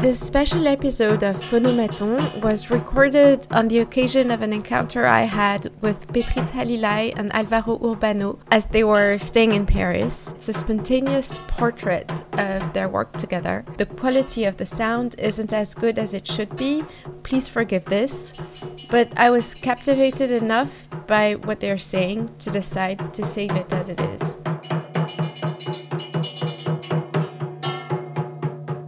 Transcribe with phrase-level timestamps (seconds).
[0.00, 5.70] This special episode of Phonomaton was recorded on the occasion of an encounter I had
[5.82, 10.32] with Petri Halilaj and Alvaro Urbano as they were staying in Paris.
[10.32, 13.66] It's a spontaneous portrait of their work together.
[13.76, 16.82] The quality of the sound isn't as good as it should be.
[17.22, 18.32] Please forgive this.
[18.88, 23.90] But I was captivated enough by what they're saying to decide to save it as
[23.90, 24.38] it is.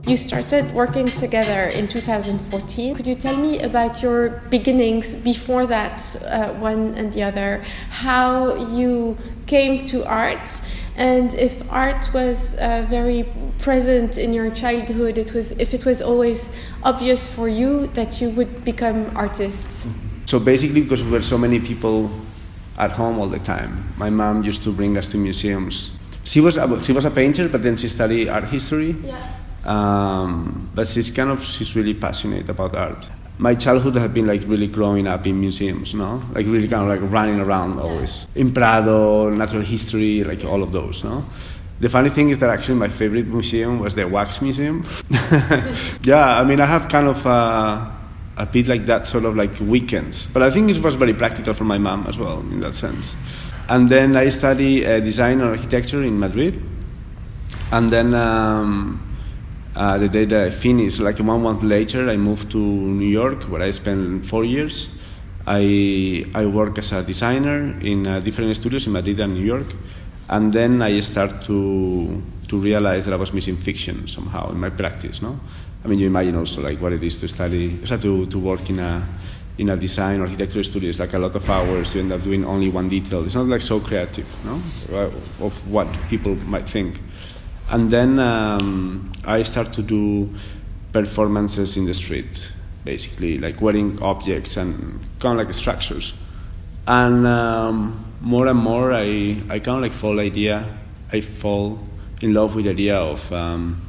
[0.05, 2.97] You started working together in 2014.
[2.97, 7.65] Could you tell me about your beginnings before that, uh, one and the other?
[7.89, 10.61] How you came to art,
[10.97, 16.03] and if art was uh, very present in your childhood, it was if it was
[16.03, 16.51] always
[16.83, 19.87] obvious for you that you would become artists.
[20.25, 22.11] So basically, because we were so many people
[22.77, 25.93] at home all the time, my mom used to bring us to museums.
[26.25, 28.97] She was a, she was a painter, but then she studied art history.
[29.05, 29.42] Yeah.
[29.65, 33.09] Um, but she's kind of she's really passionate about art.
[33.39, 36.89] My childhood had been like really growing up in museums, no, like really kind of
[36.89, 41.25] like running around always in Prado, natural history, like all of those, no.
[41.81, 44.85] The funny thing is that actually my favorite museum was the Wax Museum.
[46.03, 47.89] yeah, I mean I have kind of uh,
[48.37, 51.55] a bit like that sort of like weekends, but I think it was very practical
[51.55, 53.15] for my mom as well in that sense.
[53.69, 56.61] And then I studied uh, design and architecture in Madrid,
[57.71, 58.13] and then.
[58.15, 59.09] Um,
[59.75, 63.45] uh, the day that I finished, like one month later, I moved to New York,
[63.45, 64.89] where I spent four years.
[65.47, 69.67] I I work as a designer in uh, different studios in Madrid and New York,
[70.29, 74.69] and then I start to to realize that I was missing fiction somehow in my
[74.69, 75.23] practice.
[75.23, 75.41] No,
[75.85, 78.79] I mean you imagine also like what it is to study, to to work in
[78.79, 79.03] a
[79.59, 80.91] in a design architecture studio.
[80.91, 81.95] It's like a lot of hours.
[81.95, 83.25] You end up doing only one detail.
[83.25, 84.61] It's not like so creative, no,
[85.41, 87.01] of what people might think
[87.73, 90.29] and then um, I start to do
[90.93, 92.53] performances in the street,
[92.85, 96.13] basically like wearing objects and kind of like structures.
[96.87, 100.79] And um, more and more, I, I kind of like fall idea,
[101.13, 101.81] I fall
[102.21, 103.81] in love with the idea of um,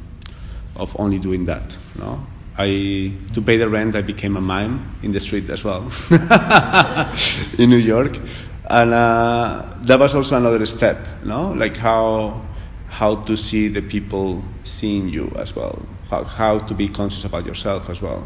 [0.76, 1.76] of only doing that.
[1.98, 2.24] No,
[2.56, 5.90] I to pay the rent, I became a mime in the street as well
[7.58, 8.18] in New York,
[8.70, 11.06] and uh, that was also another step.
[11.22, 12.40] No, like how
[12.94, 17.44] how to see the people seeing you as well, how, how to be conscious about
[17.44, 18.24] yourself as well.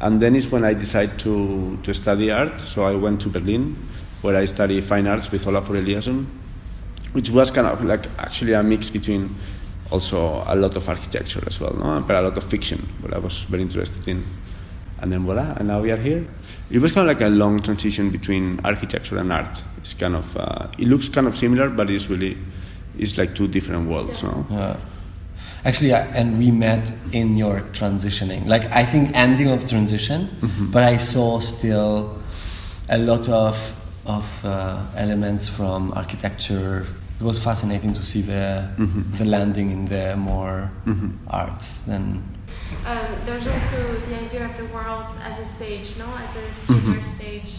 [0.00, 2.58] And then is when I decided to, to study art.
[2.60, 3.76] So I went to Berlin,
[4.22, 6.24] where I studied fine arts with Olafur Eliasson,
[7.12, 9.28] which was kind of like actually a mix between
[9.90, 12.00] also a lot of architecture as well, no?
[12.00, 14.24] but a lot of fiction, what I was very interested in.
[15.02, 16.26] And then voila, and now we are here.
[16.70, 19.62] It was kind of like a long transition between architecture and art.
[19.76, 22.38] It's kind of, uh, it looks kind of similar, but it's really
[23.00, 24.46] it's like two different worlds, no?
[24.50, 24.76] Yeah.
[25.64, 28.46] Actually, and we met in your transitioning.
[28.46, 30.70] Like I think ending of transition, mm-hmm.
[30.70, 32.18] but I saw still
[32.88, 33.56] a lot of
[34.06, 36.86] of uh, elements from architecture.
[37.20, 39.16] It was fascinating to see the mm-hmm.
[39.18, 41.10] the landing in the more mm-hmm.
[41.28, 42.22] arts than.
[42.86, 47.00] Um, there's also the idea of the world as a stage, no, as a theater
[47.00, 47.16] mm-hmm.
[47.16, 47.50] stage.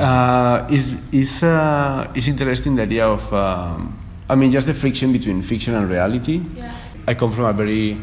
[0.00, 3.96] Mm-hmm uh, is is uh, is interesting the idea of um,
[4.28, 6.40] I mean just the friction between fiction and reality.
[6.56, 6.72] Yeah.
[7.06, 7.98] I come from a very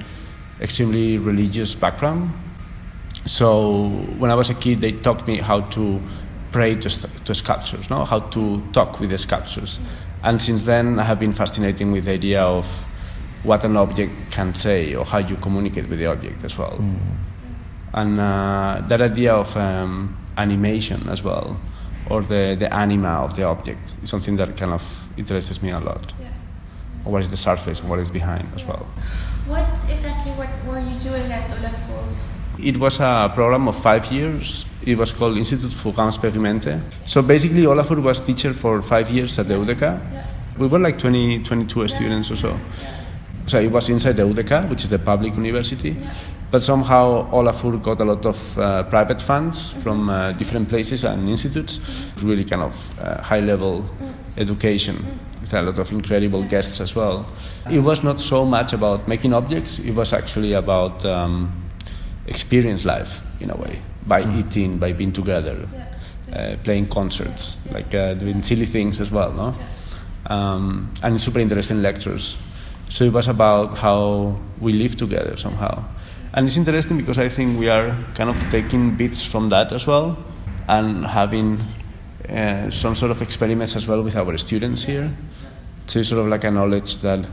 [0.61, 2.31] extremely religious background,
[3.25, 6.01] so when I was a kid, they taught me how to
[6.51, 6.89] pray to,
[7.25, 9.79] to sculptures, no, how to talk with the sculptures,
[10.23, 12.65] and since then I have been fascinated with the idea of
[13.43, 16.99] what an object can say or how you communicate with the object as well, mm.
[17.93, 21.57] and uh, that idea of um, animation as well
[22.09, 24.83] or the, the anima of the object is something that kind of
[25.17, 26.13] interests me a lot.
[26.19, 26.27] Yeah.
[27.05, 28.85] Or what is the surface and what is behind as well.
[29.47, 32.25] What exactly what were you doing at Olafur's?
[32.59, 34.65] It was a program of five years.
[34.85, 36.81] It was called Institut für Raumexperimente.
[37.05, 39.81] So basically, Olafur was teacher for five years at the UDK.
[39.81, 40.25] Yeah.
[40.57, 41.87] We were like 20, 22 yeah.
[41.87, 42.59] students or so.
[43.45, 45.95] So it was inside the UDK, which is the public university.
[46.49, 51.27] But somehow Olafur got a lot of uh, private funds from uh, different places and
[51.27, 51.79] institutes,
[52.21, 53.85] really kind of uh, high level
[54.37, 55.05] education
[55.41, 57.25] with a lot of incredible guests as well.
[57.69, 61.51] It was not so much about making objects, it was actually about um,
[62.27, 64.39] experience life in a way, by mm.
[64.39, 65.67] eating, by being together,
[66.33, 69.33] uh, playing concerts, like uh, doing silly things as well.
[69.33, 69.53] No?
[70.27, 72.37] Um, and super interesting lectures.
[72.89, 75.83] So it was about how we live together somehow.
[76.37, 79.87] And it's interesting because I think we are kind of taking bits from that as
[79.87, 80.15] well
[80.67, 81.57] and having
[82.29, 85.09] uh, some sort of experiments as well with our students here
[85.87, 87.25] to sort of like a knowledge that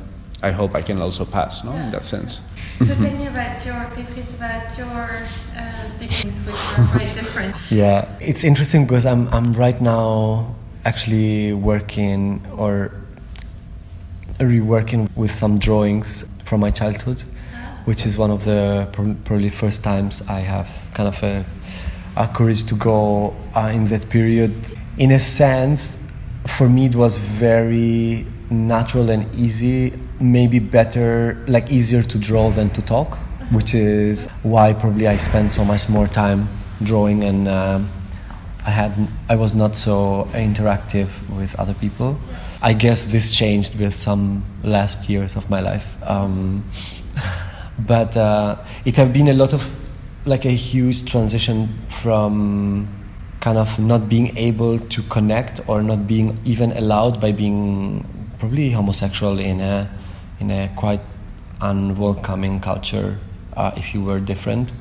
[0.43, 2.41] I hope I can also pass, no, in that sense.
[2.81, 7.57] So tell me about your Petrit, about your uh, beginnings, which are quite different.
[7.71, 10.55] Yeah, it's interesting because I'm I'm right now
[10.87, 12.91] actually working or
[14.39, 17.23] reworking with some drawings from my childhood,
[17.85, 21.45] which is one of the probably first times I have kind of a,
[22.17, 24.53] a courage to go uh, in that period.
[24.99, 25.99] In a sense,
[26.47, 32.71] for me it was very natural and easy maybe better like easier to draw than
[32.71, 33.17] to talk
[33.51, 36.49] which is why probably i spent so much more time
[36.83, 37.89] drawing and um,
[38.67, 38.93] i had
[39.29, 42.19] i was not so interactive with other people
[42.63, 46.63] i guess this changed with some last years of my life um,
[47.79, 49.75] but uh, it have been a lot of
[50.25, 52.89] like a huge transition from
[53.41, 58.05] kind of not being able to connect or not being even allowed by being
[58.39, 59.91] probably homosexual in a
[60.41, 61.01] in a quite
[61.61, 63.19] unwelcoming culture
[63.57, 64.73] uh, if you were different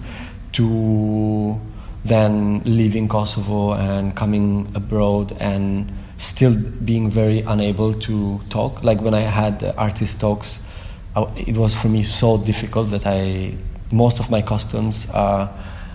[0.54, 1.60] to
[2.06, 8.84] then leaving Kosovo and coming abroad and still being very unable to talk.
[8.84, 10.60] Like when I had artist talks
[11.36, 13.56] it was for me so difficult that I
[13.92, 15.48] most of my costumes uh,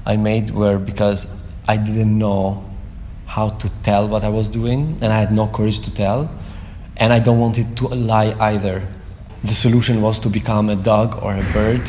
[0.07, 1.27] I made were because
[1.67, 2.65] I didn't know
[3.27, 6.31] how to tell what I was doing, and I had no courage to tell,
[6.97, 8.87] and I don't want it to lie either.
[9.45, 11.89] The solution was to become a dog or a bird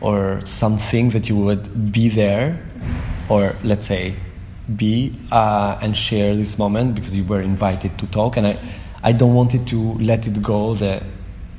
[0.00, 2.62] or something that you would be there,
[3.28, 4.14] or let's say,
[4.76, 8.56] be uh, and share this moment because you were invited to talk, and I,
[9.02, 11.02] I don't want it to let it go the,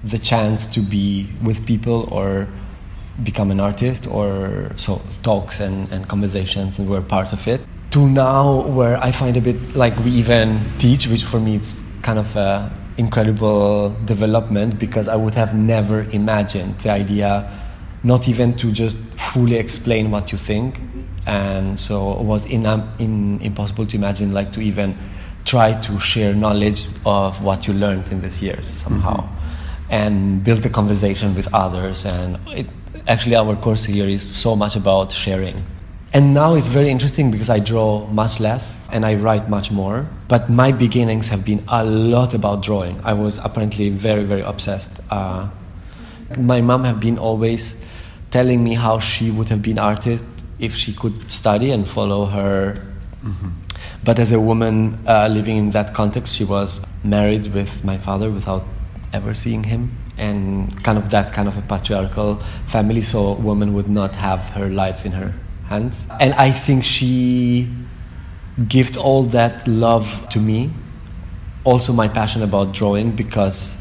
[0.09, 2.47] the chance to be with people or
[3.23, 7.61] become an artist or so talks and, and conversations and we're part of it.
[7.91, 11.81] To now where I find a bit like we even teach, which for me it's
[12.01, 17.49] kind of a incredible development because I would have never imagined the idea
[18.03, 20.79] not even to just fully explain what you think.
[21.25, 22.65] And so it was in,
[22.99, 24.97] in, impossible to imagine like to even
[25.45, 29.17] try to share knowledge of what you learned in these years somehow.
[29.17, 29.46] Mm-hmm.
[29.89, 32.67] And build a conversation with others and it,
[33.07, 35.63] actually our course here is so much about sharing
[36.13, 40.07] and now it's very interesting because I draw much less and I write much more.
[40.29, 42.99] But my beginnings have been a lot about drawing.
[43.03, 44.91] I was apparently very, very obsessed.
[45.09, 45.49] Uh,
[46.37, 47.79] my mom have been always
[48.31, 50.23] telling me how she would have been artist
[50.59, 52.81] if she could study and follow her.
[53.23, 53.49] Mm-hmm.
[54.03, 58.31] But as a woman uh, living in that context, she was married with my father
[58.31, 58.63] without
[59.13, 62.35] ever seeing him and kind of that kind of a patriarchal
[62.67, 65.33] family so a woman would not have her life in her
[65.67, 66.07] hands.
[66.19, 67.69] And I think she
[68.67, 70.71] gave all that love to me.
[71.63, 73.76] Also, my passion about drawing because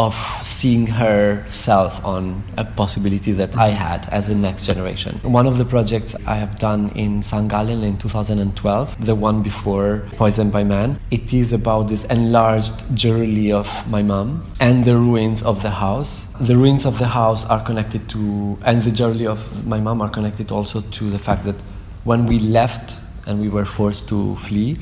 [0.00, 5.20] of seeing herself on a possibility that I had as the next generation.
[5.22, 7.46] One of the projects I have done in St.
[7.48, 13.52] Gallen in 2012, the one before Poisoned by Man, it is about this enlarged jewelry
[13.52, 16.24] of my mom and the ruins of the house.
[16.40, 20.08] The ruins of the house are connected to, and the jewelry of my mom are
[20.08, 21.56] connected also to the fact that
[22.04, 24.78] when we left and we were forced to flee,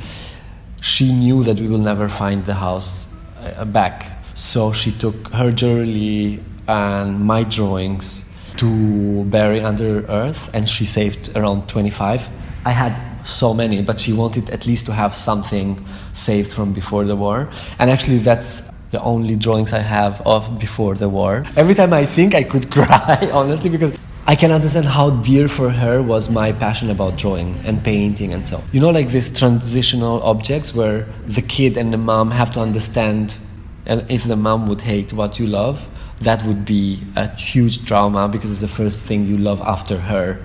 [0.81, 3.09] she knew that we will never find the house
[3.43, 8.25] uh, back so she took her jewelry and my drawings
[8.57, 12.29] to bury under earth, and she saved around 25.
[12.65, 17.05] I had so many, but she wanted at least to have something saved from before
[17.05, 17.49] the war.
[17.81, 18.63] And actually, that's
[18.93, 21.45] the only drawings I have of before the war.
[21.57, 23.99] Every time I think I could cry, honestly, because
[24.29, 28.47] I can understand how dear for her was my passion about drawing and painting and
[28.47, 28.63] so.
[28.71, 33.39] You know, like these transitional objects where the kid and the mom have to understand
[33.89, 35.89] and if the mom would hate what you love,
[36.21, 40.41] that would be a huge trauma because it's the first thing you love after her,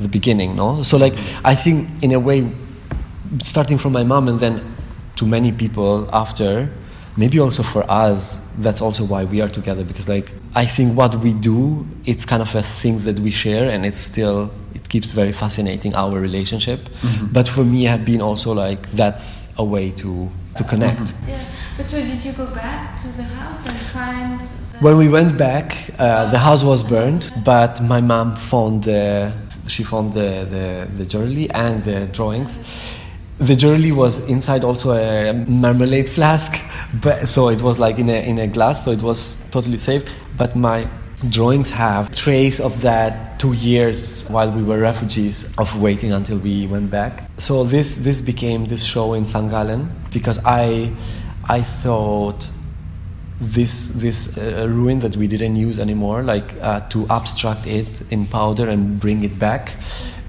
[0.00, 0.82] the beginning, no?
[0.82, 1.14] So, like,
[1.44, 2.50] I think in a way,
[3.42, 4.74] starting from my mom and then
[5.16, 6.70] to many people after,
[7.16, 11.14] maybe also for us, that's also why we are together because, like, I think what
[11.16, 15.12] we do, it's kind of a thing that we share and it's still, it keeps
[15.12, 16.80] very fascinating our relationship.
[16.80, 17.26] Mm-hmm.
[17.32, 21.00] But for me, it have been also like, that's a way to, to connect.
[21.00, 21.30] Mm-hmm.
[21.30, 21.44] Yeah.
[21.76, 24.40] But so did you go back to the house and find?
[24.80, 29.32] When we went back, uh, the house was burned, but my mom found the
[29.66, 32.58] she found the, the, the jewelry and the drawings.
[33.38, 36.60] The jewelry was inside also a marmalade flask,
[37.02, 40.04] but so it was like in a in a glass, so it was totally safe.
[40.36, 40.86] But my
[41.28, 46.66] drawings have trace of that two years while we were refugees of waiting until we
[46.66, 47.28] went back.
[47.38, 49.50] So this this became this show in St.
[49.50, 50.92] Gallen because I
[51.48, 52.48] I thought
[53.40, 58.26] this this uh, ruin that we didn't use anymore, like uh, to abstract it in
[58.26, 59.76] powder and bring it back.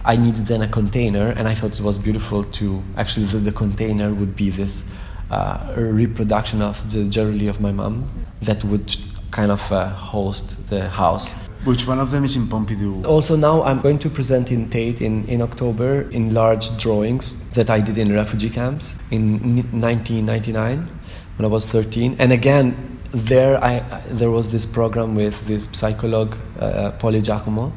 [0.05, 3.51] I needed then a container, and I thought it was beautiful to actually the, the
[3.51, 4.85] container would be this
[5.29, 8.09] uh, reproduction of the jewelry of my mom
[8.41, 8.95] that would
[9.31, 11.35] kind of uh, host the house.
[11.65, 13.05] Which one of them is in Pompidou?
[13.05, 17.69] Also, now I'm going to present in Tate in, in October in large drawings that
[17.69, 20.87] I did in refugee camps in 1999
[21.35, 22.15] when I was 13.
[22.17, 27.73] And again, there I, there was this program with this psychologue, uh, Poli Giacomo,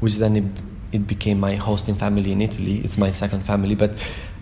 [0.00, 0.44] which then it,
[0.92, 2.80] it became my hosting family in Italy.
[2.84, 4.00] It's my second family, but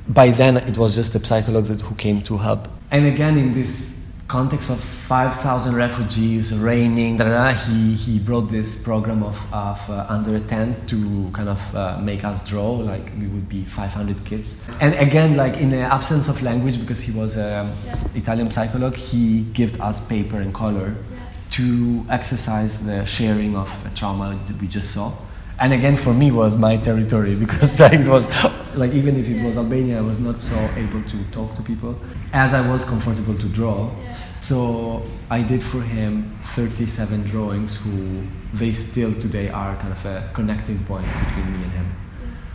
[0.08, 2.68] by then it was just a psychologue that, who came to help.
[2.90, 3.91] And again, in this
[4.32, 9.78] context of 5,000 refugees, raining, da, da, da, he, he brought this program of, of
[9.90, 13.62] uh, under a tent to kind of uh, make us draw, like we would be
[13.62, 14.56] 500 kids.
[14.80, 17.98] And again, like in the absence of language, because he was an yeah.
[18.14, 21.18] Italian psychologue, he gave us paper and color yeah.
[21.50, 25.12] to exercise the sharing of a trauma that we just saw
[25.58, 28.26] and again for me was my territory because like it was
[28.74, 31.94] like even if it was Albania I was not so able to talk to people
[32.32, 33.90] as I was comfortable to draw
[34.42, 38.22] so I did for him 37 drawings who
[38.52, 41.92] they still today are kind of a connecting point between me and him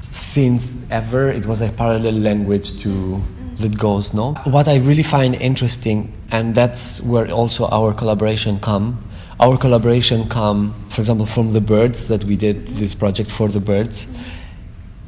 [0.01, 3.21] since ever it was a parallel language to
[3.55, 9.01] that goes no what I really find interesting and that's where also our collaboration come
[9.39, 13.59] our collaboration come, for example, from the birds that we did this project for the
[13.59, 14.07] birds.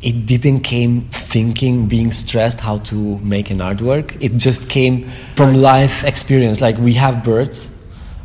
[0.01, 4.17] It didn't came thinking, being stressed how to make an artwork.
[4.21, 6.61] It just came from life experience.
[6.61, 7.75] Like we have birds,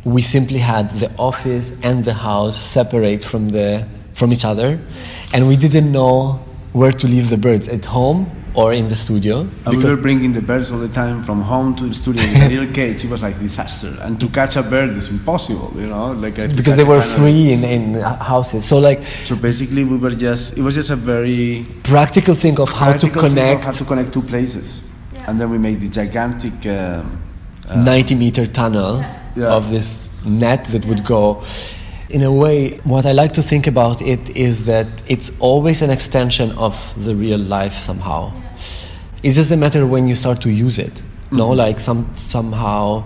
[0.05, 4.79] we simply had the office and the house separate from the from each other,
[5.33, 6.39] and we didn't know
[6.71, 9.47] where to leave the birds at home or in the studio.
[9.65, 12.41] And we were bringing the birds all the time from home to the studio in
[12.41, 13.03] a little cage.
[13.03, 13.95] It was like disaster.
[14.01, 17.63] And to catch a bird is impossible, you know, like because they were free in,
[17.63, 18.65] in houses.
[18.65, 19.03] So like.
[19.25, 20.57] So basically, we were just.
[20.57, 23.65] It was just a very practical thing of how to connect.
[23.65, 24.81] how to connect two places,
[25.13, 25.29] yeah.
[25.29, 26.65] and then we made the gigantic.
[26.65, 27.03] Uh,
[27.67, 29.03] uh, 90 meter tunnel
[29.35, 29.47] yeah.
[29.47, 31.43] of this net that would go
[32.09, 35.89] in a way, what I like to think about it is that it's always an
[35.89, 38.31] extension of the real life somehow.
[39.23, 40.93] It's just a matter when you start to use it.
[40.93, 41.37] Mm-hmm.
[41.37, 43.03] No, like some somehow.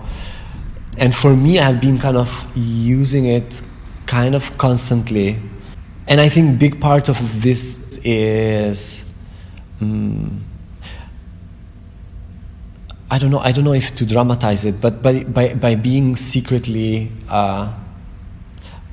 [0.98, 3.62] And for me, I've been kind of using it
[4.06, 5.38] kind of constantly.
[6.08, 9.06] And I think big part of this is.
[9.80, 10.44] Um,
[13.12, 13.40] I don't know.
[13.40, 17.74] I don't know if to dramatize it, but by by, by being secretly uh,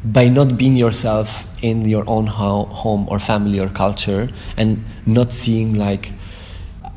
[0.04, 5.32] by not being yourself in your own ho- home or family or culture and not
[5.32, 6.12] seeing like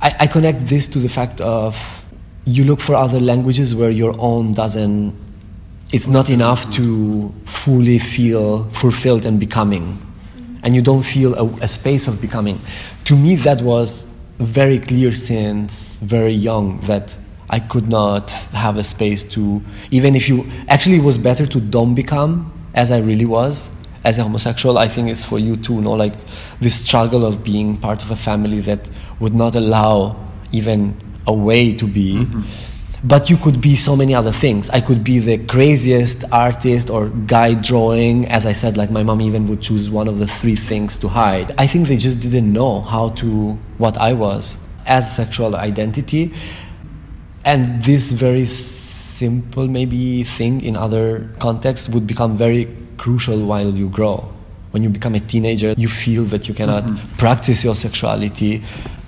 [0.02, 1.76] I, I, connect this to the fact of
[2.46, 5.16] you look for other languages where your own doesn't
[5.92, 9.84] it's not enough to fully feel fulfilled and becoming.
[9.84, 10.58] Mm-hmm.
[10.64, 12.60] And you don't feel a, a space of becoming.
[13.06, 14.06] To me that was
[14.38, 17.16] very clear since very young that
[17.50, 21.60] I could not have a space to even if you actually it was better to
[21.60, 23.72] don't become as I really was
[24.04, 26.14] as a homosexual, I think it's for you too, you know, like
[26.62, 30.16] this struggle of being part of a family that would not allow
[30.52, 30.96] even
[31.28, 32.24] a way to be.
[32.24, 32.44] Mm-hmm.
[33.04, 34.70] But you could be so many other things.
[34.72, 38.28] I could be the craziest artist or guy drawing.
[38.28, 41.08] As I said, like my mom even would choose one of the three things to
[41.08, 41.54] hide.
[41.58, 46.34] I think they just didn't know how to, what I was as sexual identity.
[47.46, 48.46] And this very
[49.20, 52.64] simple maybe thing in other contexts would become very
[52.98, 54.18] crucial while you grow.
[54.72, 57.18] When you become a teenager, you feel that you cannot mm-hmm.
[57.18, 58.64] practice your sexuality.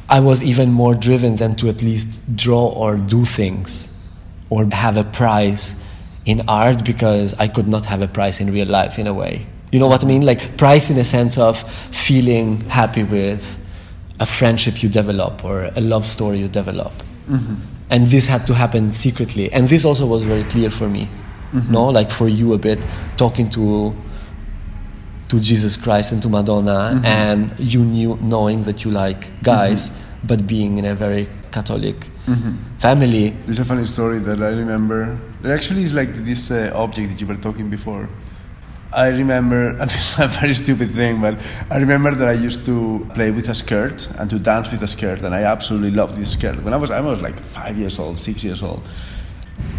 [0.10, 3.90] I was even more driven than to at least draw or do things
[4.50, 5.74] or have a prize
[6.26, 9.46] in art because I could not have a prize in real life in a way.
[9.72, 10.24] You know what I mean?
[10.26, 11.64] Like prize in the sense of
[11.96, 13.42] feeling happy with
[14.20, 16.92] a friendship you develop or a love story you develop.
[17.30, 21.08] Mm-hmm and this had to happen secretly and this also was very clear for me
[21.54, 21.72] mm-hmm.
[21.72, 22.80] no like for you a bit
[23.18, 23.94] talking to
[25.28, 27.06] to jesus christ and to madonna mm-hmm.
[27.06, 30.28] and you knew knowing that you like guys mm-hmm.
[30.28, 32.56] but being in a very catholic mm-hmm.
[32.80, 37.10] family there's a funny story that i remember it actually is like this uh, object
[37.10, 38.08] that you were talking before
[38.94, 43.32] I remember, is a very stupid thing, but I remember that I used to play
[43.32, 46.62] with a skirt and to dance with a skirt, and I absolutely loved this skirt.
[46.64, 48.88] When I was, I was like five years old, six years old,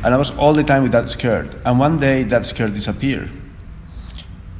[0.05, 1.55] and I was all the time with that skirt.
[1.65, 3.31] And one day that skirt disappeared,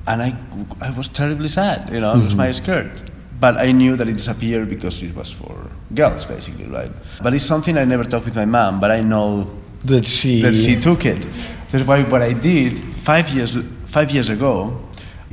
[0.07, 0.37] and I,
[0.81, 1.91] I was terribly sad.
[1.91, 2.21] You know, mm-hmm.
[2.21, 2.65] it was my mm-hmm.
[2.65, 5.57] skirt, but I knew that it disappeared because it was for
[5.95, 6.91] girls, basically, right?
[7.23, 9.51] But it's something I never talked with my mom, but I know
[9.85, 11.27] that she that she took it.
[11.71, 13.57] That's why what I did five years
[13.93, 14.81] five years ago,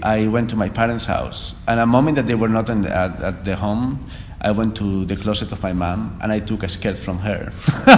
[0.03, 2.95] I went to my parents' house, and a moment that they were not in the,
[2.95, 4.05] at, at the home,
[4.41, 7.51] I went to the closet of my mom and I took a skirt from her.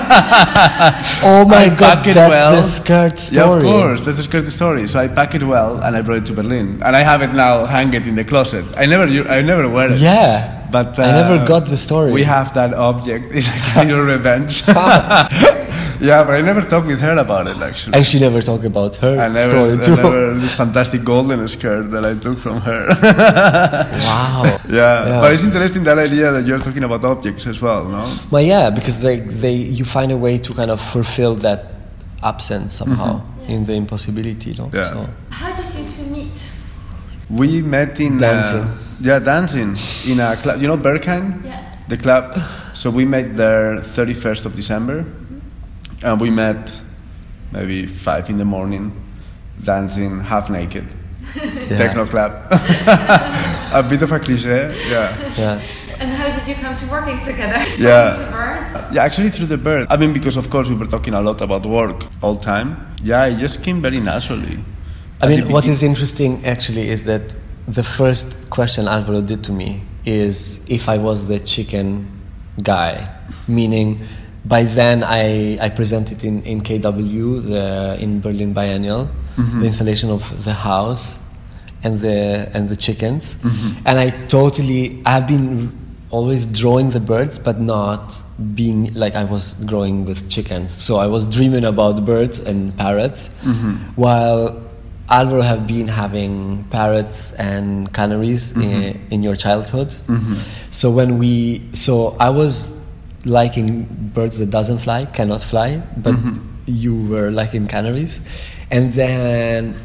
[1.24, 2.56] Oh my I god, that's well.
[2.56, 3.64] the skirt story.
[3.64, 4.88] Yeah, of course, that's the skirt story.
[4.88, 7.34] So I packed it well and I brought it to Berlin, and I have it
[7.34, 8.66] now hanging in the closet.
[8.76, 10.00] I never, I never wear it.
[10.00, 10.68] Yeah.
[10.72, 12.12] But I never uh, got the story.
[12.12, 13.26] We have that object.
[13.38, 14.64] It's a kind of revenge.
[16.10, 17.94] yeah, but I never talked with her about it actually.
[17.96, 19.96] And she never talked about her I never, story I too.
[19.96, 22.82] never this fantastic golden skirt that I took from her.
[24.10, 24.44] Wow.
[24.70, 25.08] yeah.
[25.08, 25.22] Yeah.
[25.22, 28.04] but it's interesting that idea that you're talking about objects as well, no?
[28.32, 31.60] Well, yeah, because they, they you find a way to kind of fulfill that
[32.24, 34.66] absence somehow in the impossibility, you know.
[34.68, 34.78] Mm-hmm.
[34.78, 34.86] Yeah.
[35.06, 36.38] So, How did you two meet?
[37.30, 38.60] We met in Dancing.
[38.64, 39.76] Uh, yeah, dancing
[40.12, 40.62] in a club.
[40.62, 41.76] You know Berghain, Yeah.
[41.88, 42.36] the club.
[42.74, 45.06] So we met there 31st of December,
[46.04, 46.82] and we met
[47.52, 48.92] maybe five in the morning,
[49.64, 50.86] dancing half naked,
[51.34, 52.32] techno club.
[52.52, 55.32] a bit of a cliche, yeah.
[55.38, 55.62] yeah.
[56.00, 57.64] And how did you come to working together?
[57.78, 58.14] Yeah.
[58.14, 58.96] Talking to birds?
[58.96, 59.86] Yeah, actually through the bird.
[59.90, 62.88] I mean, because of course we were talking a lot about work all time.
[63.04, 64.58] Yeah, it just came very naturally.
[65.22, 67.36] I mean, the what begin- is interesting actually is that
[67.68, 72.08] the first question Alvaro did to me is if I was the chicken
[72.64, 73.08] guy,
[73.48, 74.02] meaning
[74.46, 79.60] by then I, I presented in, in KW, the, in Berlin Biennial, mm-hmm.
[79.60, 81.20] the installation of the house
[81.84, 83.36] and the, and the chickens.
[83.36, 83.88] Mm-hmm.
[83.88, 85.78] And I totally, I've been
[86.10, 88.22] always drawing the birds, but not
[88.56, 90.76] being like I was growing with chickens.
[90.82, 93.76] So I was dreaming about birds and parrots, mm-hmm.
[93.96, 94.62] while
[95.10, 99.94] Alvaro have been having parrots and canaries in, in your childhood.
[100.72, 102.74] So when we, so I was
[103.26, 106.42] liking birds that doesn't fly, cannot fly, but mm-hmm.
[106.66, 108.22] you were liking canaries,
[108.72, 109.76] and then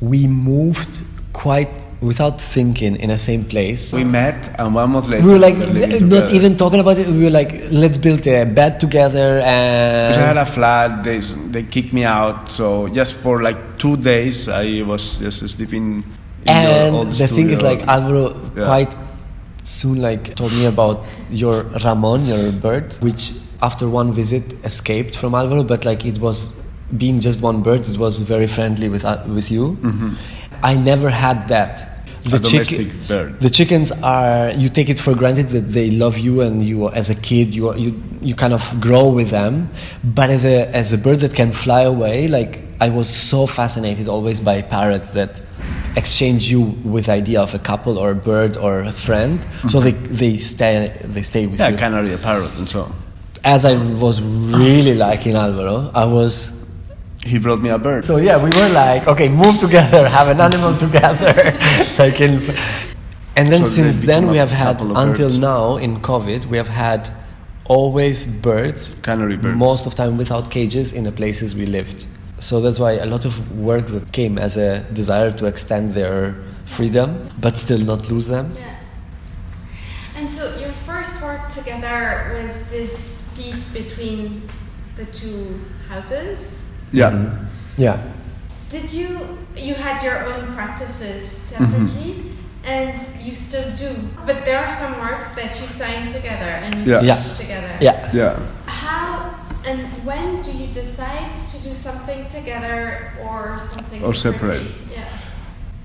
[0.00, 1.70] we moved quite
[2.00, 3.92] without thinking in the same place.
[3.92, 7.08] We met, and one month later We were like we not even talking about it.
[7.08, 10.14] We were like, let's build a bed together and.
[10.14, 12.50] Because I had a flat, they, they kicked me out.
[12.50, 16.04] So just for like two days, I was just sleeping
[16.46, 18.64] in and old the thing is like Alvaro Yeah.
[18.64, 18.94] quite
[19.68, 25.34] soon like told me about your Ramon, your bird, which after one visit escaped from
[25.34, 26.52] Alvaro, but like it was
[26.96, 29.76] being just one bird, it was very friendly with uh, with you.
[30.62, 31.94] I never had that.
[32.22, 32.34] Mm-hmm.
[32.34, 33.40] A domestic bird.
[33.40, 37.10] The chickens are you take it for granted that they love you and you as
[37.10, 39.70] a kid you you you kind of grow with them,
[40.02, 44.06] but as a as a bird that can fly away, like I was so fascinated
[44.08, 45.42] always by parrots that
[45.96, 49.42] exchange you with idea of a couple or a bird or a friend.
[49.68, 49.84] So mm-hmm.
[49.84, 49.92] they
[50.32, 51.76] they stay they stay with yeah, you.
[51.76, 52.94] canary, a parrot, and so on.
[53.44, 56.52] As I was really liking Alvaro, I was
[57.24, 58.04] He brought me a bird.
[58.04, 61.34] so yeah, we were like, okay, move together, have an animal together,
[61.98, 62.32] like in.
[63.38, 65.38] And then So since then we have had until birds.
[65.38, 67.10] now in COVID we have had
[67.64, 69.56] always birds, Canary birds.
[69.56, 72.06] most of time without cages in the places we lived.
[72.40, 76.34] So that's why a lot of work that came as a desire to extend their
[76.66, 78.52] freedom, but still not lose them.
[78.56, 78.74] Yeah.
[80.16, 84.42] And so your first work together was this piece between
[84.96, 86.64] the two houses.
[86.92, 87.10] yeah.
[87.10, 87.44] Mm-hmm.
[87.76, 88.02] Yeah.
[88.70, 92.32] Did you you had your own practices separately,
[92.64, 93.96] and you still do,
[94.26, 97.00] but there are some works that you sign together and you Yeah.
[97.00, 97.36] teach Yeah.
[97.42, 97.72] together.
[97.80, 98.10] Yeah.
[98.12, 98.36] Yeah.
[98.66, 104.66] How and when do you decide to do something together or something Or separate.
[104.90, 105.04] Yeah.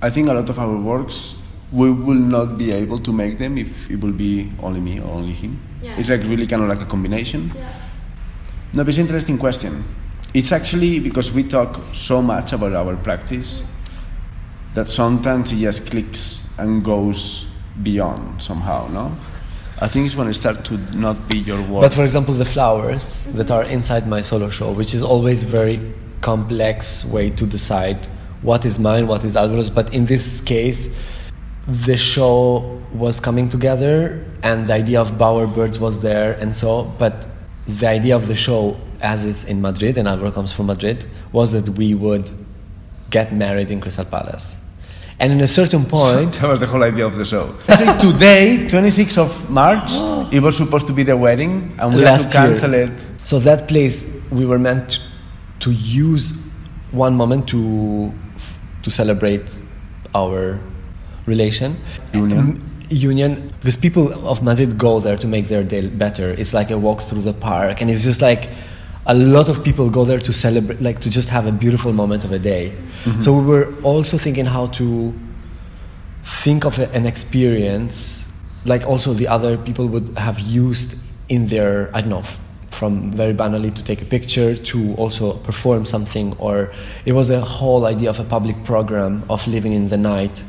[0.01, 1.35] I think a lot of our works
[1.71, 5.09] we will not be able to make them if it will be only me or
[5.11, 5.59] only him.
[5.81, 5.97] Yeah.
[5.97, 7.51] It's like really kind of like a combination.
[7.55, 7.73] Yeah.
[8.75, 9.83] No, it's an interesting question.
[10.33, 13.63] It's actually because we talk so much about our practice
[14.73, 17.45] that sometimes it just clicks and goes
[17.81, 19.11] beyond somehow, no?
[19.83, 21.81] I think it's when it starts to not be your work.
[21.81, 25.45] But for example, the flowers that are inside my solo show, which is always a
[25.45, 25.77] very
[26.21, 28.07] complex way to decide
[28.43, 29.69] what is mine, what is Alvaro's.
[29.69, 30.87] But in this case,
[31.67, 36.83] the show was coming together, and the idea of Bower Birds was there, and so.
[36.97, 37.27] But
[37.67, 41.51] the idea of the show, as it's in Madrid, and Alvaro comes from Madrid, was
[41.51, 42.31] that we would
[43.09, 44.55] get married in Crystal Palace.
[45.19, 47.55] And in a certain point, that was the whole idea of the show.
[47.99, 49.79] Today, 26th of March,
[50.33, 52.91] it was supposed to be the wedding, and we Last had to cancel it.
[53.19, 54.99] So that place we were meant
[55.59, 56.33] to use
[56.91, 58.11] one moment to
[58.83, 59.61] to celebrate
[60.13, 60.59] our
[61.25, 61.77] relation
[62.13, 62.69] Union.
[62.89, 66.31] Union because people of Madrid go there to make their day better.
[66.31, 68.49] It's like a walk through the park, and it's just like
[69.05, 72.23] a lot of people go there to celebrate, like to just have a beautiful moment
[72.23, 72.73] of a day.
[73.03, 73.19] Mm-hmm.
[73.19, 75.13] So we were also thinking how to
[76.23, 78.27] think of a, an experience
[78.65, 80.95] like also the other people would have used
[81.29, 82.39] in their, I don't know, f-
[82.71, 86.71] from very banally to take a picture to also perform something, or
[87.05, 90.43] it was a whole idea of a public program of living in the night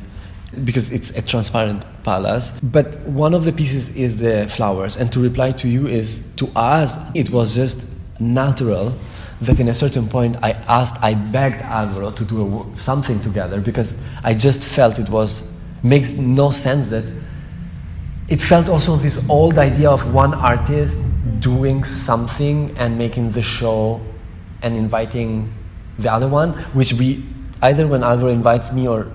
[0.65, 2.53] because it's a transparent palace.
[2.63, 6.49] But one of the pieces is the flowers, and to reply to you is to
[6.55, 7.87] us, it was just
[8.21, 8.93] natural
[9.41, 13.61] that in a certain point I asked, I begged Alvaro to do a something together
[13.61, 15.49] because I just felt it was
[15.83, 17.05] makes no sense that
[18.29, 20.99] it felt also this old idea of one artist
[21.41, 24.01] doing something and making the show
[24.63, 25.53] and inviting
[25.99, 27.23] the other one, which we
[27.63, 29.13] either when Alvaro invites me or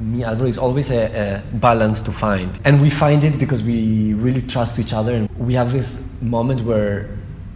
[0.00, 2.60] me, Alvaro, is always a, a balance to find.
[2.64, 6.62] And we find it because we really trust each other and we have this moment
[6.62, 7.08] where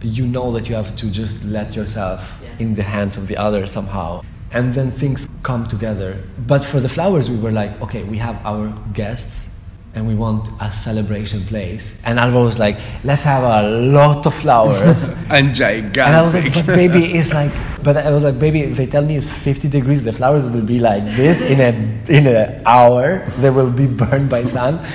[0.07, 3.67] you know that you have to just let yourself in the hands of the other
[3.67, 4.23] somehow.
[4.51, 6.21] And then things come together.
[6.47, 9.49] But for the flowers, we were like, okay, we have our guests
[9.95, 11.97] and we want a celebration place.
[12.03, 15.15] And Alvaro was like, let's have a lot of flowers.
[15.29, 15.97] And gigantic.
[15.97, 18.85] and I was like, but baby, it's like, but I was like, baby, if they
[18.85, 21.69] tell me it's 50 degrees, the flowers will be like this in a
[22.11, 23.25] in an hour.
[23.39, 24.85] They will be burned by sun.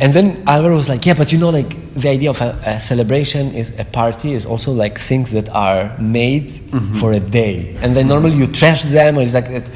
[0.00, 2.80] And then Alvaro was like, yeah, but you know, like the idea of a, a
[2.80, 6.94] celebration is a party is also like things that are made mm-hmm.
[6.96, 9.70] for a day, and then normally you trash them, or it's like that.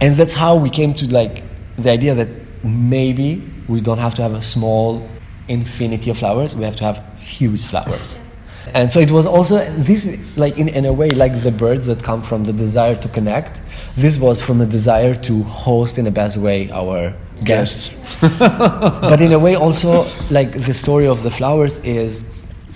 [0.00, 1.42] And that's how we came to like
[1.76, 2.28] the idea that
[2.64, 5.08] maybe we don't have to have a small
[5.48, 8.20] infinity of flowers; we have to have huge flowers.
[8.72, 12.02] And so it was also this, like in, in a way, like the birds that
[12.02, 13.60] come from the desire to connect.
[13.96, 17.96] This was from a desire to host in the best way our guests.
[18.38, 22.24] but in a way, also, like the story of the flowers is,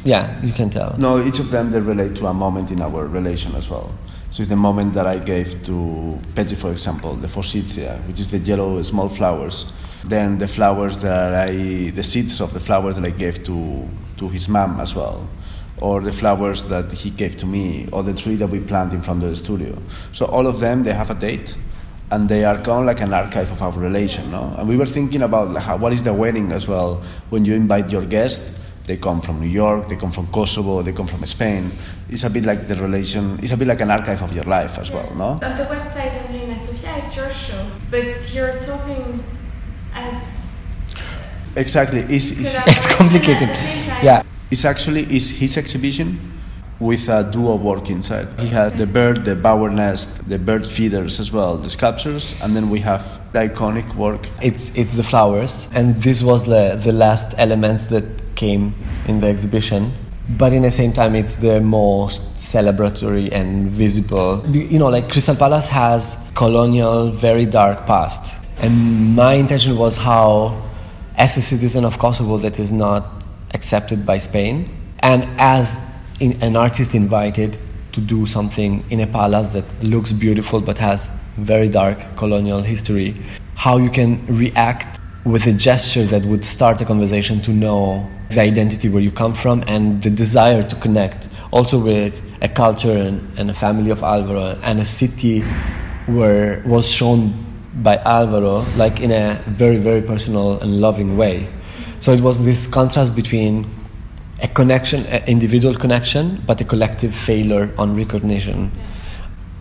[0.05, 0.97] yeah, you can tell.
[0.99, 3.93] No, each of them they relate to a moment in our relation as well.
[4.31, 8.31] So it's the moment that I gave to Petri, for example, the forsythia, which is
[8.31, 9.73] the yellow small flowers.
[10.05, 14.29] Then the flowers that I, the seeds of the flowers that I gave to to
[14.29, 15.27] his mom as well,
[15.81, 19.03] or the flowers that he gave to me, or the tree that we planted in
[19.03, 19.77] front of the studio.
[20.13, 21.55] So all of them they have a date,
[22.11, 24.55] and they are kind of like an archive of our relation, no?
[24.57, 27.55] And we were thinking about like, how, what is the wedding as well when you
[27.55, 28.53] invite your guests.
[28.85, 31.71] They come from New York, they come from Kosovo, they come from Spain.
[32.09, 34.79] It's a bit like the relation, it's a bit like an archive of your life
[34.79, 35.25] as well, no?
[35.25, 39.23] On the website of Reina Sofia, it's your show, but you're talking
[39.93, 40.39] as
[41.55, 42.01] Exactly.
[42.01, 43.51] It's, it's, It's complicated.
[43.51, 44.05] At the same time.
[44.05, 44.23] Yeah.
[44.51, 46.38] it's actually it's his exhibition
[46.81, 48.29] with a duo work inside.
[48.39, 52.55] He had the bird, the bower nest, the bird feeders as well, the sculptures, and
[52.55, 54.29] then we have the iconic work.
[54.41, 58.05] It's, it's the flowers, and this was the, the last elements that
[58.37, 58.75] came
[59.07, 59.93] in the exhibition.
[60.37, 64.45] But in the same time, it's the most celebratory and visible.
[64.47, 68.35] You you know, like Crystal Palace has colonial, very dark past.
[68.59, 70.63] And my intention was how,
[71.17, 74.69] as a citizen of Kosovo that is not accepted by Spain,
[75.01, 75.81] and as
[76.21, 77.59] in, an artist invited
[77.93, 83.17] to do something in a palace that looks beautiful but has very dark colonial history,
[83.55, 88.41] how you can react with a gesture that would start a conversation to know the
[88.41, 93.39] identity where you come from and the desire to connect also with a culture and,
[93.39, 95.41] and a family of Alvaro and a city
[96.07, 97.33] where was shown
[97.83, 101.49] by Alvaro like in a very very personal and loving way.
[102.01, 103.67] So it was this contrast between
[104.41, 108.71] a connection, an individual connection, but a collective failure on recognition.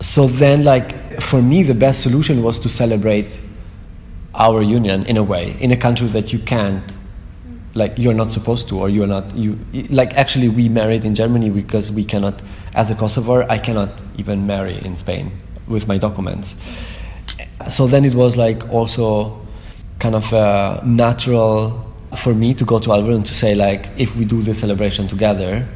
[0.00, 3.40] So then, like for me, the best solution was to celebrate
[4.34, 6.96] our union in a way, in a country that you can't,
[7.74, 9.58] like you're not supposed to, or you're not you.
[9.90, 12.40] Like actually, we married in Germany because we cannot,
[12.74, 15.32] as a Kosovar, I cannot even marry in Spain
[15.66, 16.54] with my documents.
[17.68, 19.44] So then it was like also
[19.98, 24.16] kind of a natural for me to go to Alvaro and to say like if
[24.16, 25.66] we do this celebration together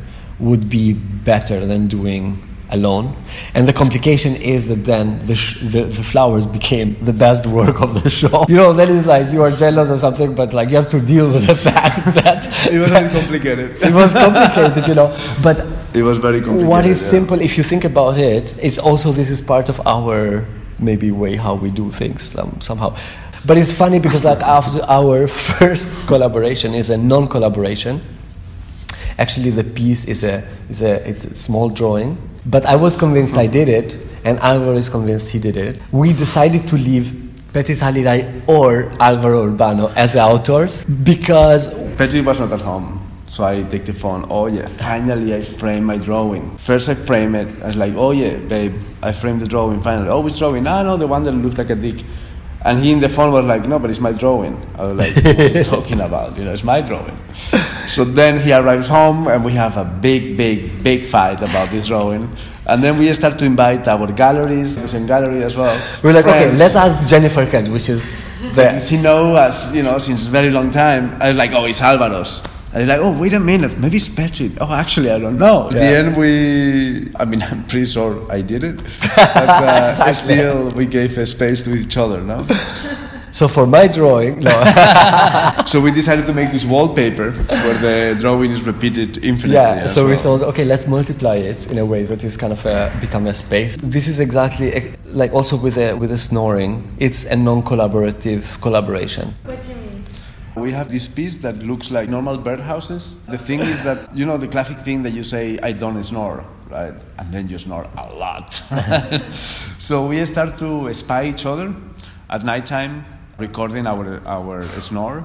[0.41, 3.15] would be better than doing alone
[3.55, 7.83] and the complication is that then the, sh- the, the flowers became the best work
[7.83, 10.71] of the show you know that is like you are jealous or something but like
[10.71, 13.77] you have to deal with the fact that It was very complicated.
[13.83, 15.59] it was complicated you know but
[15.95, 16.67] It was very complicated.
[16.67, 17.11] what is yeah.
[17.11, 20.47] simple if you think about it it's also this is part of our
[20.79, 22.97] maybe way how we do things um, somehow
[23.47, 25.27] but it's funny because like after our
[25.59, 28.01] first collaboration is a non-collaboration
[29.19, 33.37] actually the piece is a is a it's a small drawing but i was convinced
[33.37, 37.19] i did it and alvaro is convinced he did it we decided to leave
[37.53, 43.45] Petri Halilaj or Alvaro Urbano as the authors because Petri was not at home, So
[43.45, 44.27] I take the phone.
[44.31, 46.57] Oh yeah, finally I frame my drawing.
[46.57, 47.49] First I frame it.
[47.63, 50.09] I was like, oh yeah, babe, I framed the drawing finally.
[50.09, 50.67] Oh, which drawing?
[50.67, 52.01] Ah, no, the one that looked like a dick.
[52.65, 54.55] And he in the phone was like, no, but it's my drawing.
[54.79, 56.37] I was like, what are you talking about?
[56.37, 57.17] You know, it's my drawing.
[57.89, 61.87] So then he arrives home and we have a big, big, big fight about this
[61.87, 62.31] drawing.
[62.67, 65.75] And then we start to invite our galleries, the same gallery as well.
[66.05, 68.09] We're like, okay, let's ask Jennifer Chert, which is
[68.55, 71.17] the She knows us, you know, since a very long time.
[71.21, 72.43] I was like, oh, it's Alvaro's.
[72.75, 74.51] I was like, oh, wait a minute, maybe it's Petri.
[74.59, 75.67] Oh, actually, I don't know.
[75.69, 78.77] At the end, we, I mean, I'm pretty sure I did it,
[79.17, 80.15] but uh, Exactly.
[80.37, 82.47] still, we gave a space to each other, no?
[83.33, 84.53] So for my drawing, no,
[85.67, 89.55] so we decided to make this wallpaper where the drawing is repeated infinitely.
[89.55, 89.85] yeah.
[89.85, 92.63] as So we thought, okay, let's multiply it in a way that is kind of
[92.67, 93.79] a, become a space.
[93.79, 96.85] This is exactly eh, like also with the with the snoring.
[96.99, 99.35] It's a non-collaborative collaboration.
[99.45, 100.02] What do you mean?
[100.55, 103.17] We have this piece that looks like normal birdhouses.
[103.27, 106.45] The thing is that, you know, the classic thing that you say, I don't snore,
[106.69, 106.95] right?
[107.19, 108.53] And then you snore a lot.
[109.79, 111.75] so we start to spy each other
[112.29, 113.05] at nighttime,
[113.39, 115.25] recording our, our snore,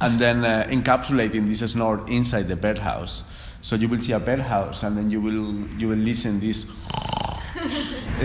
[0.00, 3.24] and then uh, encapsulating this snore inside the birdhouse.
[3.60, 6.66] So you will see a birdhouse, and then you will, you will listen this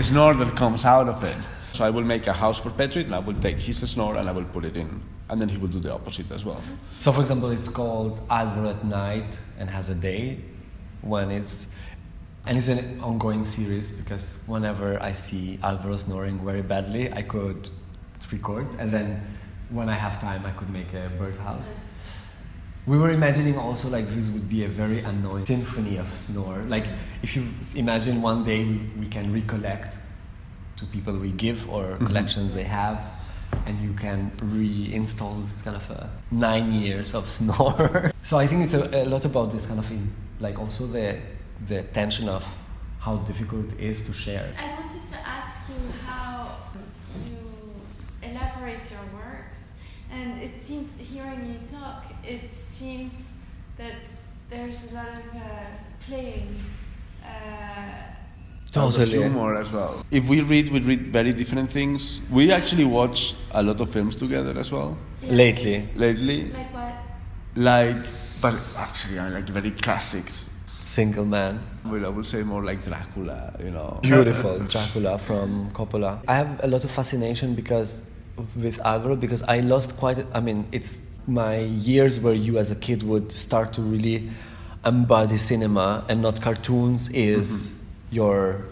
[0.00, 1.36] snore that comes out of it.
[1.72, 4.28] So I will make a house for Petri, and I will take his snore and
[4.28, 6.60] I will put it in, and then he will do the opposite as well.
[6.98, 10.38] So, for example, it's called Alvaro at Night and has a day
[11.02, 11.66] when it's.
[12.46, 17.68] And it's an ongoing series because whenever I see Alvaro snoring very badly, I could
[18.32, 19.20] record, and then
[19.70, 21.72] when I have time, I could make a birdhouse.
[22.86, 26.62] We were imagining also like this would be a very annoying symphony of snore.
[26.66, 26.86] Like
[27.22, 29.96] if you imagine one day we, we can recollect
[30.78, 32.06] to people we give or mm-hmm.
[32.06, 32.98] collections they have,
[33.66, 38.12] and you can reinstall this kind of a nine years of snore.
[38.22, 41.18] so I think it's a, a lot about this kind of in, like also the
[41.68, 42.44] the tension of
[43.00, 44.52] how difficult it is to share.
[44.58, 46.56] I wanted to ask you how
[47.26, 47.38] you
[48.22, 49.72] elaborate your works,
[50.10, 53.34] and it seems, hearing you talk, it seems
[53.76, 54.02] that
[54.50, 55.66] there's a lot of uh,
[56.00, 56.62] playing.
[57.24, 58.19] Uh,
[58.72, 59.18] Totally.
[59.18, 60.04] humor as well.
[60.10, 62.20] If we read, we read very different things.
[62.30, 66.44] We actually watch a lot of films together as well Lately, lately.
[66.52, 66.92] like what?
[67.56, 67.96] Like,
[68.40, 70.46] but actually, I like very classics.
[70.84, 71.60] single man.
[71.84, 73.98] Well, I would say more like Dracula, you know.
[74.02, 76.20] Beautiful Dracula from Coppola.
[76.26, 78.02] I have a lot of fascination because
[78.56, 80.18] with Alvaro because I lost quite.
[80.18, 84.30] A, I mean, it's my years where you as a kid would start to really
[84.84, 87.79] embody cinema and not cartoons is mm-hmm.
[88.10, 88.64] Your.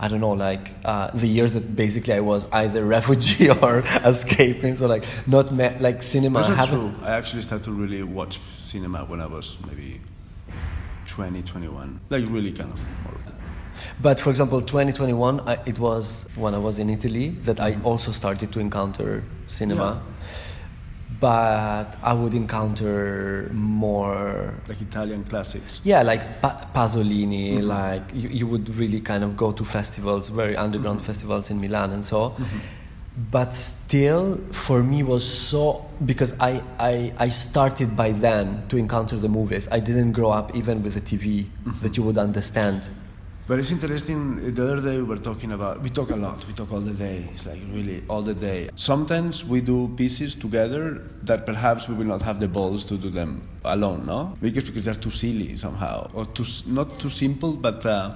[0.00, 4.74] I don't know, like uh, the years that basically I was either refugee or escaping,
[4.74, 6.42] so like not me- like cinema.
[6.42, 6.92] That's not true.
[7.02, 10.00] I actually started to really watch cinema when I was maybe
[11.06, 12.00] 20, 21.
[12.10, 13.20] Like really kind of more.
[14.00, 18.12] But for example, 2021, I, it was when I was in Italy that I also
[18.12, 20.02] started to encounter cinema.
[21.22, 25.80] But I would encounter more, Like Italian classics.
[25.84, 27.68] yeah, like pa- Pasolini, mm-hmm.
[27.68, 31.06] like you, you would really kind of go to festivals, very underground mm-hmm.
[31.06, 32.30] festivals in Milan and so.
[32.30, 32.58] Mm-hmm.
[33.30, 39.16] But still, for me, was so because I, I, I started by then to encounter
[39.16, 39.68] the movies.
[39.70, 41.46] I didn't grow up even with a TV
[41.82, 42.90] that you would understand.
[43.48, 44.54] But it's interesting.
[44.54, 45.80] The other day we were talking about.
[45.82, 46.46] We talk a lot.
[46.46, 47.28] We talk all the day.
[47.32, 48.70] It's like really all the day.
[48.76, 53.10] Sometimes we do pieces together that perhaps we will not have the balls to do
[53.10, 54.06] them alone.
[54.06, 58.14] No, because because they're too silly somehow, or too not too simple, but uh,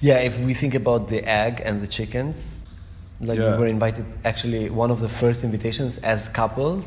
[0.00, 2.66] Yeah, if we think about the egg and the chickens,
[3.20, 3.52] like Yeah.
[3.52, 6.82] we were invited, actually, one of the first invitations as couple,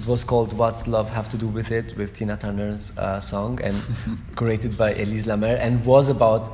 [0.00, 3.60] it was called What's Love Have to Do with It with Tina Turner's uh, song
[3.62, 3.76] and
[4.34, 6.44] created by Elise Lammer and was about,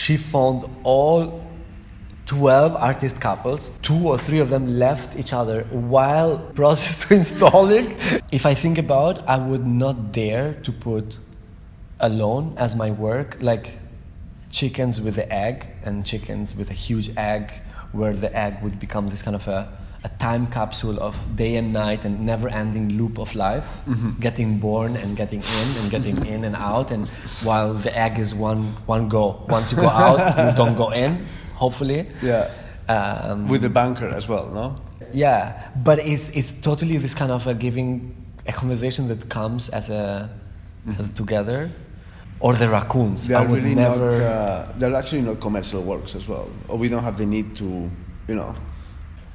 [0.00, 1.44] she found all
[2.24, 7.94] 12 artist couples, two or three of them left each other while process to installing.
[8.32, 11.18] if I think about, I would not dare to put
[11.98, 13.78] alone as my work, like
[14.50, 17.52] chickens with the egg and chickens with a huge egg,
[17.92, 19.68] where the egg would become this kind of a,
[20.02, 23.80] a time capsule of day and night and never ending loop of life,
[24.18, 26.90] getting born and getting in and getting in and out.
[26.90, 27.06] And
[27.44, 31.24] while the egg is one, one go, once you go out, you don't go in,
[31.54, 32.06] hopefully.
[32.22, 32.48] yeah,
[32.88, 34.46] Um, with the banker as well.
[34.54, 34.76] No,
[35.12, 38.14] yeah, but it's it's totally this kind of a giving
[38.46, 40.28] a conversation that comes as a
[40.98, 41.68] as together,
[42.40, 43.28] or the raccoons.
[43.28, 44.10] they I are would really never.
[44.18, 44.22] not.
[44.26, 47.64] Uh, they're actually not commercial works as well, or we don't have the need to,
[48.28, 48.54] you know,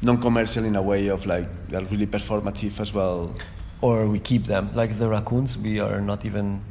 [0.05, 3.33] non-commercial in a way of like they're really performative as well.
[3.81, 4.69] or we keep them.
[4.73, 6.61] Like the raccoons, we are not even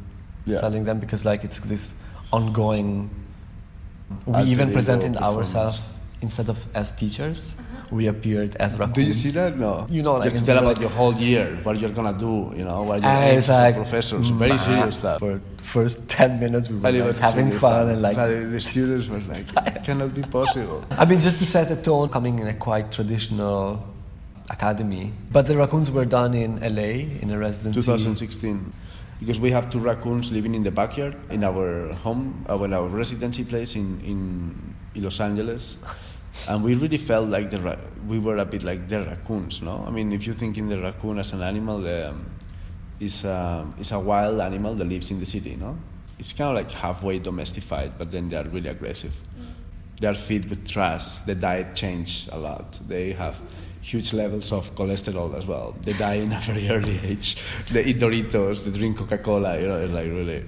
[0.47, 0.59] Yeah.
[0.59, 1.95] selling them because like it's this
[2.33, 3.11] ongoing.
[4.27, 5.55] We Alter even ego presented performance.
[5.55, 5.83] ourselves
[6.23, 7.84] instead of as teachers, uh-huh.
[7.95, 8.95] We appeared as raccoons.
[8.95, 9.57] Do you see that?
[9.57, 9.87] No.
[9.89, 12.17] You know, like you have to tell the- about your whole year, what you're gonna
[12.29, 14.29] do, you know, what your aims it's as a like professors.
[14.29, 15.21] Very serious stuff.
[15.21, 19.47] For first ten minutes, we were like, having fun and like the students were like,
[19.77, 20.85] it cannot be possible.
[20.91, 23.83] I mean, just to set a tone, coming in a quite traditional
[24.51, 25.13] academy.
[25.33, 27.81] But the raccoons were done in LA in a residency.
[27.81, 28.73] 2016
[29.21, 32.89] because we have two raccoons living in the backyard in our home uh, in our
[32.89, 34.23] residency place in, in
[35.03, 35.79] los angeles
[36.49, 39.85] and we really felt like the ra- we were a bit like the raccoons no
[39.87, 42.27] i mean if you think in the raccoon as an animal the, um,
[43.01, 45.77] is, a, is a wild animal that lives in the city no
[46.19, 49.13] it's kind of like halfway domesticated but then they are really aggressive
[50.01, 51.21] they are fed with trash.
[51.21, 52.79] The diet changed a lot.
[52.87, 53.41] They have
[53.81, 55.77] huge levels of cholesterol as well.
[55.83, 57.37] They die in a very early age.
[57.71, 60.45] They eat Doritos, they drink Coca-Cola, you know, it's like really.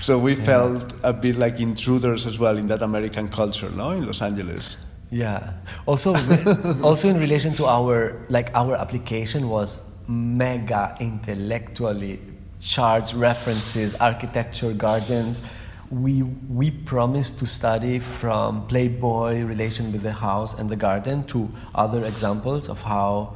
[0.00, 4.04] So we felt a bit like intruders as well in that American culture, no, in
[4.06, 4.76] Los Angeles.
[5.10, 5.54] Yeah.
[5.86, 6.14] Also,
[6.82, 12.20] also in relation to our like our application was mega intellectually
[12.60, 15.42] charged references, architecture, gardens.
[15.90, 21.50] We we promised to study from Playboy relation with the house and the garden to
[21.74, 23.34] other examples of how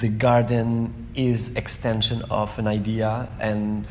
[0.00, 3.86] the garden is extension of an idea and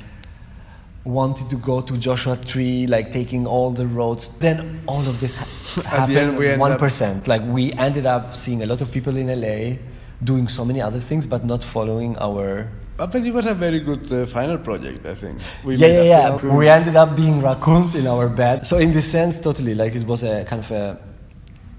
[1.06, 4.28] wanted to go to Joshua Tree, like taking all the roads.
[4.40, 5.46] Then all of this ha-
[6.02, 8.92] At the end, happened we one up- Like we ended up seeing a lot of
[8.92, 9.78] people in LA
[10.24, 12.68] doing so many other things, but not following our.
[12.98, 15.40] But it was a very good uh, final project, I think.
[15.64, 16.56] We yeah, yeah, yeah.
[16.58, 18.66] We ended up being raccoons in our bed.
[18.66, 20.98] So in this sense, totally, like it was a kind of a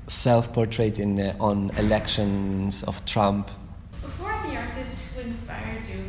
[0.08, 3.50] self-portrait in uh, on elections of Trump.
[4.02, 6.04] Who are the artists who inspired you?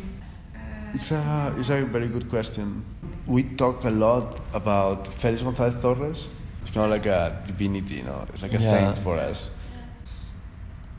[0.56, 0.60] Uh,
[0.94, 2.84] It's a, it's a very good question.
[3.28, 6.30] We talk a lot about Felix González Torres.
[6.62, 8.26] It's kind of like a divinity, you know.
[8.30, 8.70] It's like a Yeah.
[8.70, 9.50] saint for us.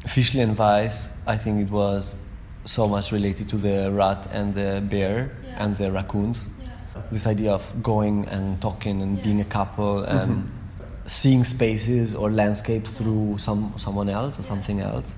[0.07, 2.17] Fischli and Weiss, I think it was
[2.65, 5.65] so much related to the rat and the bear Yeah.
[5.65, 6.49] and the raccoons.
[7.11, 10.19] This idea of going and talking and being a couple mm-hmm.
[10.19, 10.51] and
[11.07, 15.15] seeing spaces or landscapes through some someone else or something else.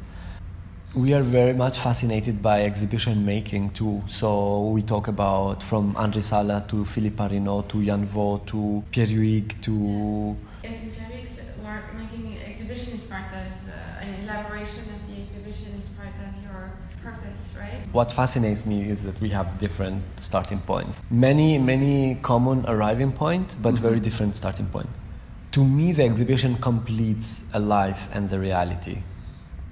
[0.95, 4.03] We are very much fascinated by exhibition making too.
[4.09, 9.07] So we talk about from Anri Sala to Philippe Parreno to Danh Vo to Pierre
[9.07, 15.07] Huyghe to Yes, in Felix, work making exhibition is part of uh, an elaboration of
[15.07, 16.73] the exhibition is part of your
[17.03, 17.81] purpose, right?
[17.93, 21.03] What fascinates me is that we have different starting points.
[21.11, 24.91] Many, many common arriving point, but very different starting point.
[25.53, 29.03] To me, the exhibition completes a life and the reality,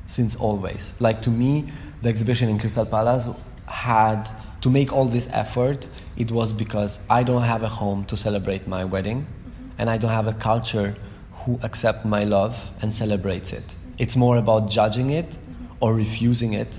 [0.09, 0.93] since always.
[0.99, 1.71] Like to me,
[2.03, 3.29] the exhibition in Crystal Palace
[3.67, 4.29] had
[4.63, 5.87] to make all this effort.
[6.17, 9.71] It was because I don't have a home to celebrate my wedding, mm-hmm.
[9.79, 10.97] and I don't have a culture
[11.45, 13.77] who accept my love and celebrates it.
[13.99, 15.77] It's more about judging it mm-hmm.
[15.79, 16.75] or refusing it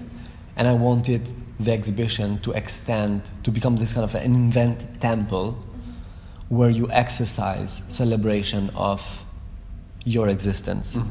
[0.60, 5.54] and I wanted the exhibition to extend to become this kind of an invented temple
[5.54, 6.56] mm-hmm.
[6.56, 9.26] where you exercise celebration of
[10.04, 10.94] your existence.
[10.94, 11.06] Th-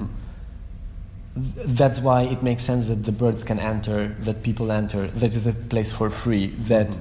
[1.78, 5.46] That's why it makes sense that the birds can enter, that people enter, that is
[5.46, 6.98] a place for free, that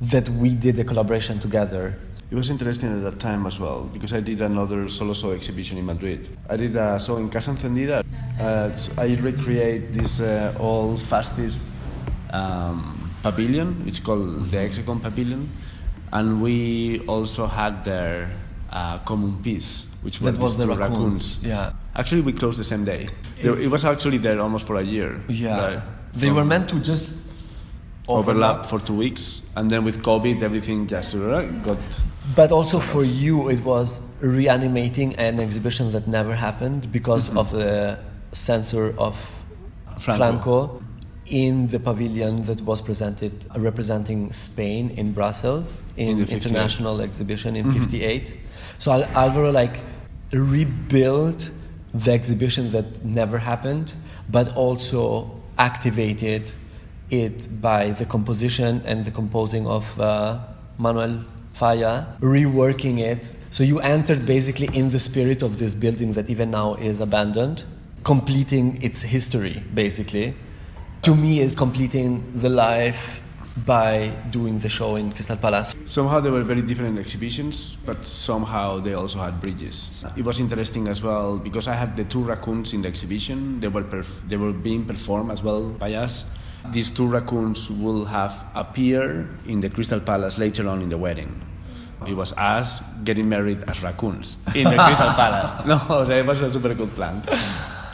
[0.00, 1.94] that we did a collaboration together.
[2.30, 5.78] It was interesting at that time as well because I did another solo show exhibition
[5.78, 6.28] in Madrid.
[6.50, 8.04] I did a show in Casa Encendida.
[8.38, 11.62] Uh, s- I recreate this uh, old fascist
[12.30, 13.82] um, pavilion.
[13.86, 15.48] It's called the Hexagon Pavilion,
[16.12, 18.30] and we also had there
[18.70, 21.38] uh, Common Peace, which were That was the two raccoons.
[21.42, 21.72] Yeah.
[21.94, 23.08] Actually, we closed the same day.
[23.38, 25.20] It was actually there almost for a year.
[25.28, 25.74] Yeah.
[25.74, 25.82] right?
[26.14, 27.10] They were meant to just
[28.08, 31.78] overlap for two weeks, and then with COVID, everything just uh, got
[32.34, 37.98] But also for you, it was reanimating an exhibition that never happened because of the
[38.32, 39.14] censor of
[39.98, 40.16] Franco.
[40.16, 40.82] Franco.
[41.26, 47.72] in the pavilion that was presented representing Spain in Brussels in, In international exhibition in
[47.72, 48.36] 58.
[48.78, 49.78] So Al- Alvaro like
[50.32, 51.50] rebuilt
[51.94, 53.94] the exhibition that never happened,
[54.30, 56.50] but also activated
[57.10, 60.38] it by the composition and the composing of uh,
[60.78, 61.24] Manuel
[61.54, 63.34] Falla, reworking it.
[63.50, 67.64] So you entered basically in the spirit of this building that even now is abandoned,
[68.04, 70.34] completing its history basically.
[71.02, 73.20] To me, is completing the life
[73.64, 75.74] by doing the show in Crystal Palace.
[75.86, 80.04] Somehow they were very different exhibitions, but somehow they also had bridges.
[80.16, 83.60] It was interesting as well because I had the two raccoons in the exhibition.
[83.60, 86.24] They were perf- they were being performed as well by us,
[86.72, 91.30] these two raccoons will have appeared in the Crystal Palace later on in the wedding.
[92.06, 95.66] It was us getting married as raccoons in the Crystal Palace.
[95.88, 97.22] No, it was a super good plan.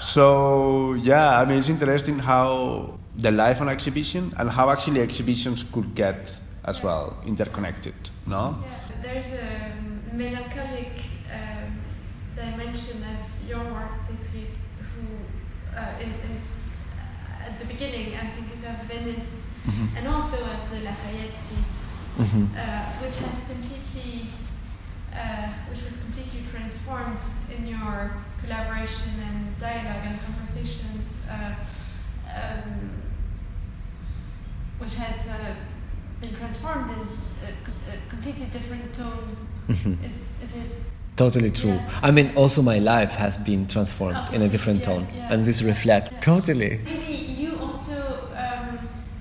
[0.00, 5.64] So yeah, I mean it's interesting how the life on exhibition and how actually exhibitions
[5.72, 7.94] could get as well interconnected.
[8.26, 8.56] No.
[8.62, 9.72] Yeah, there's a
[10.14, 10.92] melancholic
[11.30, 11.80] um,
[12.34, 14.48] dimension of your work, Petrit,
[14.78, 16.40] who uh, in, in,
[17.46, 19.96] at the beginning I'm thinking of Venice Mhm.
[19.96, 22.48] and also of the Lafayette piece, Mhm.
[22.56, 24.26] uh, which has completely,
[25.14, 27.20] uh, which was completely transformed
[27.56, 28.10] in your
[28.44, 31.54] collaboration and dialogue and conversations, uh,
[32.26, 33.01] um,
[34.82, 35.54] which has uh,
[36.20, 36.98] been transformed in
[37.48, 37.50] a,
[37.94, 39.36] a completely different tone.
[39.68, 40.04] Mhm.
[40.04, 40.66] Is, is it?
[41.16, 41.74] Totally true.
[41.74, 42.00] Yeah.
[42.08, 45.32] I mean, also my life has been transformed Oh, in a different yeah, tone, yeah.
[45.32, 46.80] and this reflects totally.
[46.84, 47.96] Maybe you also
[48.44, 48.78] um,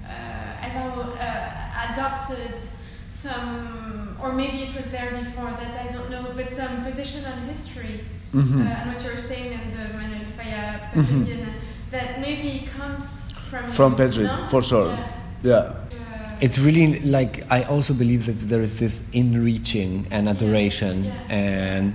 [0.07, 2.59] uh, Alvaro, uh, adopted
[3.07, 7.37] some, or maybe it was there before that I don't know, but some position on
[7.53, 8.61] history Mhm.
[8.61, 11.53] uh, and what you were saying in the Manuel Falla pavilion
[11.91, 13.05] that maybe comes
[13.49, 14.47] from From Petrit, no?
[14.47, 14.97] for sure.
[15.43, 15.49] Yeah.
[15.51, 15.57] Yeah.
[15.57, 21.13] Uh, It's really like I also believe that there is this in-reaching and adoration, Yeah.
[21.29, 21.93] and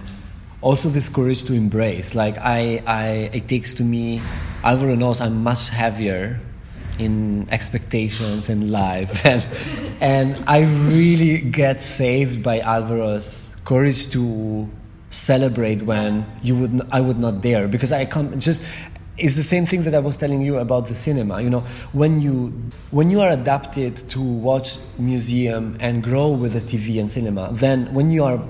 [0.62, 2.14] also this courage to embrace.
[2.14, 4.22] Like I, I, it takes to me,
[4.62, 6.38] Alvaro knows I'm much heavier
[6.99, 9.42] in expectations in life, and
[10.01, 14.68] and I really get saved by Alvaro's courage to
[15.11, 18.62] celebrate when you would n- I would not dare because I come just
[19.18, 21.60] it's the same thing that I was telling you about the cinema you know.
[21.92, 22.52] When you
[22.90, 27.92] when you are adapted to watch museum and grow with the TV and cinema then
[27.94, 28.42] when you are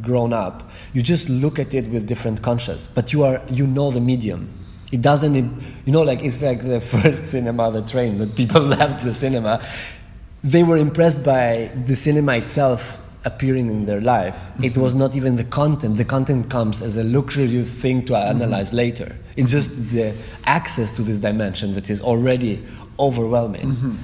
[0.00, 3.90] grown up you just look at it with different conscious but you are you know
[3.90, 4.52] the medium.
[4.90, 9.04] It doesn't you know like it's like the first cinema the train that people left
[9.04, 9.62] the cinema.
[10.44, 14.36] They were impressed by the cinema itself appearing in their life.
[14.56, 14.80] It mm-hmm.
[14.80, 15.96] was not even the content.
[15.96, 18.36] The content comes as a luxurious thing to mm-hmm.
[18.36, 19.16] analyze later.
[19.36, 20.14] It's just the
[20.44, 22.64] access to this dimension that is already
[22.98, 23.72] overwhelming.
[23.72, 23.94] Mm-hmm.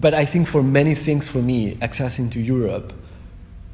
[0.00, 2.92] But I think for many things, for me, accessing to Europe,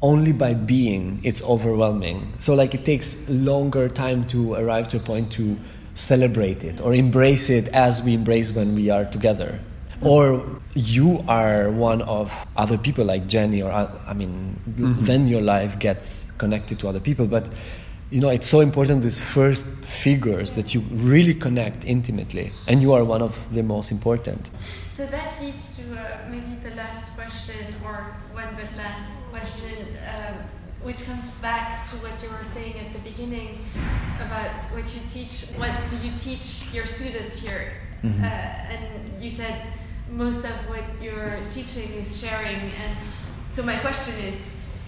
[0.01, 2.31] only by being it's overwhelming.
[2.37, 5.57] So like it takes longer time to arrive to a point to
[5.95, 9.59] celebrate it or embrace it as we embrace when we are together.
[10.05, 10.45] Or
[10.75, 15.79] you are one of other people like Jenny, or uh, I mean, then your life
[15.79, 17.25] gets connected to other people.
[17.25, 17.49] But
[18.11, 22.93] you know, it's so important these first figures that you really connect intimately, and you
[22.93, 24.51] are one of the most important.
[24.89, 30.35] So that leads to uh, maybe the last question, or one but last question, um,
[30.83, 33.57] which comes back to what you were saying at the beginning
[34.21, 35.47] about what you teach.
[35.57, 37.73] What do you teach your students here?
[38.03, 38.21] Mhm.
[38.21, 39.65] Uh, and you said
[40.11, 42.57] most of what you're teaching is sharing.
[42.83, 42.97] And
[43.49, 44.35] so my question is,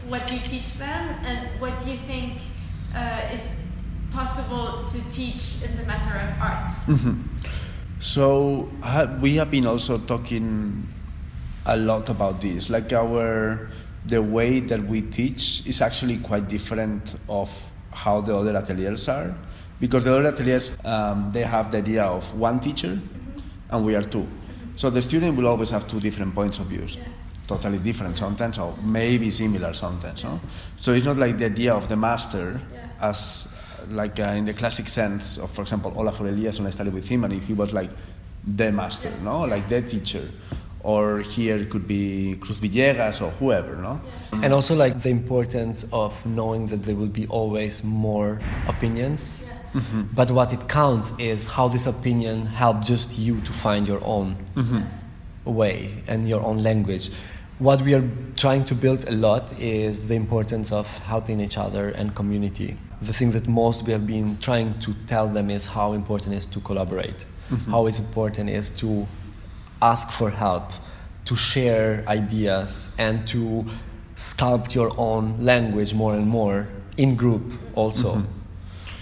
[0.07, 2.39] what do you teach them, and what do you think
[2.95, 3.59] uh, is
[4.13, 6.69] possible to teach in the matter of art?
[6.87, 7.23] Mhm.
[7.99, 10.87] So ha- we have been also talking
[11.65, 12.69] a lot about this.
[12.69, 13.69] Like our
[14.05, 17.49] the way that we teach is actually quite different of
[17.91, 19.33] how the other ateliers are,
[19.81, 22.97] because the other ateliers um, they have the idea of one teacher,
[23.71, 24.25] and we are two.
[24.77, 26.95] So the student will always have two different points of views.
[26.95, 27.03] Yeah.
[27.47, 30.23] Totally different sometimes, or maybe similar sometimes.
[30.23, 30.39] No?
[30.77, 33.09] So it's not like the idea of the master Yeah.
[33.09, 33.47] as
[33.89, 37.07] like uh, in the classic sense of, for example, Olafur Elias when I studied with
[37.07, 37.89] him, and he was like
[38.55, 40.29] the master, no, like the teacher.
[40.83, 43.99] Or here it could be Cruzvillegas or whoever, no.
[44.43, 49.43] And also, like the importance of knowing that there will be always more opinions.
[49.77, 50.01] Mm-hmm.
[50.13, 54.35] But what it counts is how this opinion helped just you to find your own
[54.55, 54.81] mm-hmm.
[55.45, 57.11] way and your own language.
[57.59, 61.89] What we are trying to build a lot is the importance of helping each other
[61.89, 62.77] and community.
[63.01, 66.37] The thing that most we have been trying to tell them is how important it
[66.37, 67.71] is to collaborate, mm-hmm.
[67.71, 69.07] how it's important is to
[69.81, 70.71] ask for help,
[71.25, 73.65] to share ideas, and to
[74.15, 76.67] sculpt your own language more and more
[76.97, 78.23] in group also.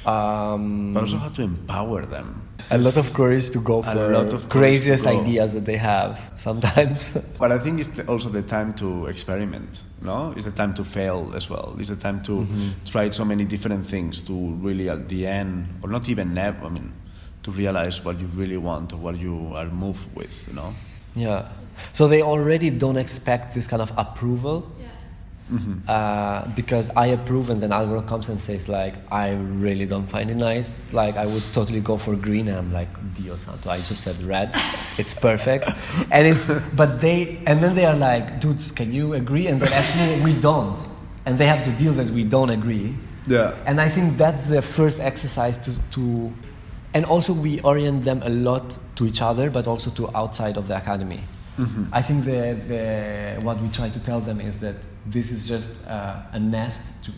[0.06, 2.41] Um, But also how to empower them.
[2.72, 5.20] a lot of courage to go A for lot of craziest go.
[5.20, 7.12] ideas that they have sometimes.
[7.39, 9.82] But I think it's also the time to experiment.
[10.01, 11.76] No, it's the time to fail as well.
[11.80, 12.45] It's the time to
[12.86, 16.66] try so many different things to really, at the end, or not even never.
[16.66, 16.93] I mean,
[17.43, 20.34] to realize what you really want or what you are moved with.
[20.47, 20.74] You know.
[21.16, 21.47] yeah.
[21.91, 24.64] So they already don't expect this kind of approval.
[25.52, 25.93] Yeah.
[25.93, 30.32] uh, because I approve, and then Alvaro comes and says like, I really don't find
[30.32, 30.82] it nice.
[30.91, 34.22] Like I would totally go for green, and I'm like, Dio santo, I just said
[34.24, 34.56] red,
[34.98, 35.70] it's perfect,
[36.12, 39.48] and it's but they and then they are like, dudes, can you agree?
[39.48, 40.80] And then actually we don't,
[41.26, 42.96] and they have to deal that we don't agree.
[43.28, 43.56] Yeah.
[43.66, 46.34] And I think that's the first exercise to, to
[46.93, 50.68] and also we orient them a lot to each other, but also to outside of
[50.68, 51.22] the academy.
[51.91, 54.76] I think the, the, what we try to tell them is that
[55.06, 57.12] this is just uh, a nest to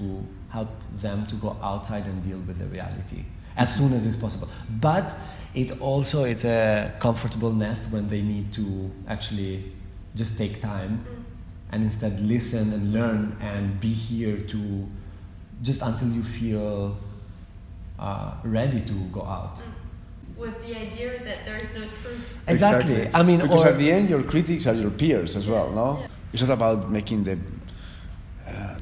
[0.49, 0.69] help
[1.01, 3.23] them to go outside and deal with the reality
[3.57, 4.47] as soon as is possible.
[4.79, 5.13] But
[5.55, 9.71] it also it's a comfortable nest when they need to actually
[10.15, 11.03] just take time
[11.71, 14.87] and instead listen and learn and be here to
[15.63, 16.97] just until you feel
[17.99, 19.57] uh, ready to go out.
[20.37, 22.37] With the idea that there is no truth.
[22.47, 23.09] Exactly.
[23.11, 26.03] I mean, because or- at the end, your critics are your peers as well, no?
[26.31, 27.39] It's not about making the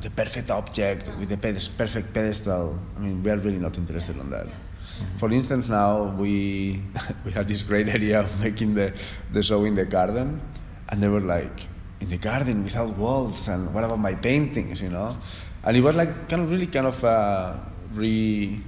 [0.05, 1.37] the perfect object with the
[1.77, 2.77] perfect pedestal.
[2.95, 4.45] I mean, we are really not interested in that.
[5.17, 6.83] For instance, now we
[7.25, 8.93] we had this great idea of making the
[9.33, 10.39] the show in the garden,
[10.89, 11.57] and they were like,
[12.01, 15.17] in the garden without walls, and what about my paintings, you know?
[15.63, 17.57] And it was like kind of really kind of uh,
[17.95, 18.61] re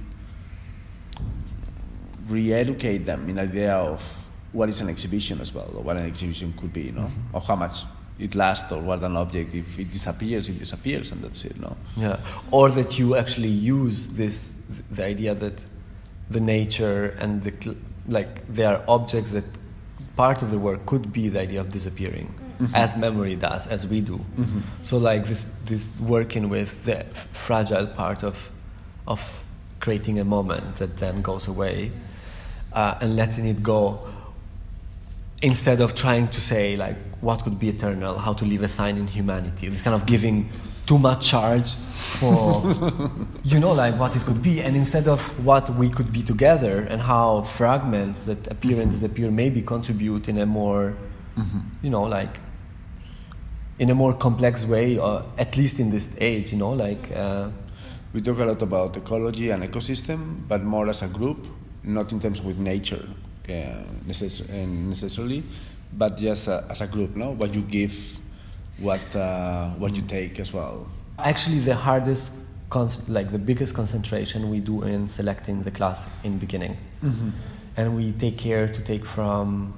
[2.26, 4.02] re-educate them in the idea of
[4.52, 7.40] what is an exhibition as well, or what an exhibition could be, you know, or
[7.40, 7.84] how much
[8.18, 11.76] it lasts, or what an object, if it disappears, it disappears, and that's it, no?
[11.96, 12.18] Yeah,
[12.50, 14.58] or that you actually use this
[14.90, 15.64] the idea that
[16.30, 19.44] the nature and the like they are objects that
[20.16, 22.34] part of the work could be the idea of disappearing
[22.74, 24.20] as memory does as we do.
[24.82, 28.50] So like this this working with the fragile part of
[29.06, 29.44] of
[29.80, 31.92] creating a moment that then goes away
[32.72, 34.00] uh, and letting it go
[35.40, 38.96] instead of trying to say like what could be eternal, how to leave a sign
[38.96, 39.68] in humanity.
[39.68, 40.50] This kind of giving
[40.86, 41.74] too much charge
[42.20, 42.62] for
[43.44, 46.86] you know like what it could be, and instead of what we could be together
[46.90, 50.94] and how fragments that appear and disappear maybe contribute in a more
[51.82, 52.40] you know like
[53.78, 57.10] in a more complex way, or at least in this age, you know like.
[57.14, 57.48] Uh,
[58.14, 61.46] We talk a lot about ecology and ecosystem, but more as a group,
[61.84, 63.52] not in terms with nature uh,
[64.08, 65.42] necess- uh, necessarily,
[65.92, 67.30] but just uh, as a group, no?
[67.30, 68.18] What you give,
[68.78, 70.86] what, uh, what you take as well.
[71.18, 72.32] Actually, the hardest,
[72.70, 76.76] con- like the biggest concentration we do in selecting the class in beginning,
[77.76, 79.72] and we take care to take from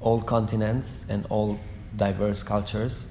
[0.00, 1.58] all continents and all
[1.96, 3.06] diverse cultures,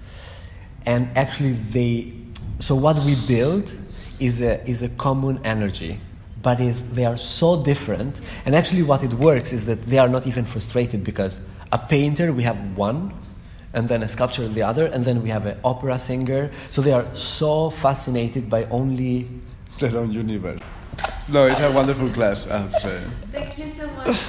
[0.85, 2.13] and actually they.
[2.59, 3.71] So what we build
[4.19, 5.99] is a is a common energy,
[6.41, 10.09] but is they are so different, and actually what it works is that they are
[10.09, 11.39] not even frustrated because
[11.71, 13.13] a painter we have one
[13.73, 16.51] and then a sculptor, the other, and then we have an opera singer.
[16.71, 19.27] So they are so fascinated by only.
[19.79, 20.61] Their own universe.
[21.29, 23.01] No, it's a wonderful class, I have to say.
[23.31, 24.19] Thank you so much.